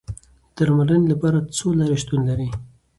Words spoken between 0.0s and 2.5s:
د درملنې لپاره څو لارې شتون لري.